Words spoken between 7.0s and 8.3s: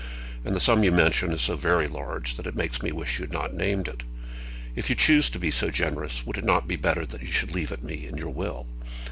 that you should leave it me in